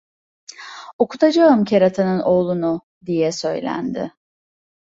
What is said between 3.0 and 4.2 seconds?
diye söylendi.